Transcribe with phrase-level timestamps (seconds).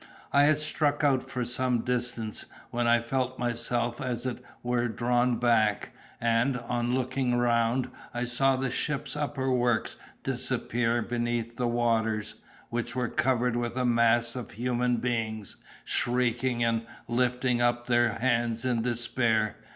[0.33, 5.37] I had struck out for some distance, when I felt myself as it were drawn
[5.37, 12.33] back, and, on looking round, I saw the ship's upper works disappear beneath the waters,
[12.71, 18.65] which was covered with a mass of human beings, shrieking and lifting up their hands
[18.65, 19.57] in despair.